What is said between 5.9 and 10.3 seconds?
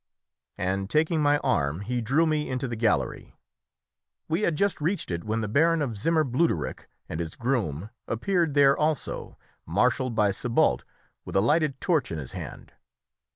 Zimmer Bluderich and his groom appeared there also, marshalled